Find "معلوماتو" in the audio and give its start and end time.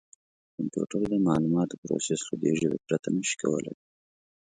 1.27-1.79